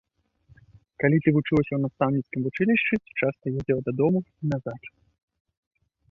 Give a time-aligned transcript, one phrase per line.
[1.01, 4.81] Калі ты вучылася ў настаўніцкім вучылішчы, то часта ездзіла дадому і назад.